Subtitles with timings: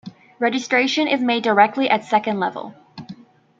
[0.39, 2.73] Registration is made directly at second-level.